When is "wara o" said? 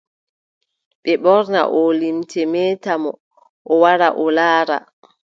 3.81-4.25